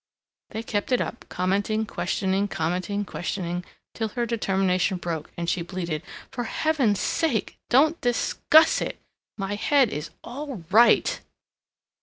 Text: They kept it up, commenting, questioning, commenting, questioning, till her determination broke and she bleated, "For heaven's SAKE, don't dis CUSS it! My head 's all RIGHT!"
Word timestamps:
They 0.49 0.63
kept 0.63 0.91
it 0.91 0.99
up, 0.99 1.25
commenting, 1.29 1.85
questioning, 1.85 2.47
commenting, 2.47 3.05
questioning, 3.05 3.63
till 3.93 4.07
her 4.07 4.25
determination 4.25 4.97
broke 4.97 5.29
and 5.37 5.47
she 5.47 5.61
bleated, 5.61 6.01
"For 6.31 6.45
heaven's 6.45 6.99
SAKE, 6.99 7.59
don't 7.69 8.01
dis 8.01 8.39
CUSS 8.49 8.81
it! 8.81 8.99
My 9.37 9.53
head 9.53 9.93
's 9.93 10.09
all 10.23 10.65
RIGHT!" 10.71 11.21